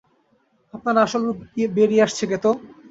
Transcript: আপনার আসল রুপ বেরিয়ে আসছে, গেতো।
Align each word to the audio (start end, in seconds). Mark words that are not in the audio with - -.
আপনার 0.73 0.95
আসল 1.05 1.21
রুপ 1.27 1.39
বেরিয়ে 1.75 2.05
আসছে, 2.05 2.23
গেতো। 2.31 2.49